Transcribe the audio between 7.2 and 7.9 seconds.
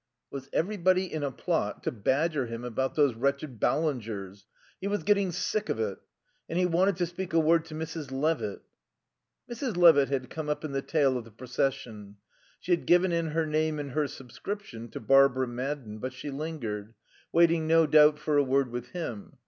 a word to